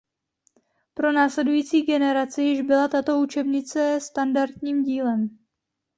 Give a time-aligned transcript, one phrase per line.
[0.93, 5.37] Pro následující generaci již byla tato učebnice standardním dílem.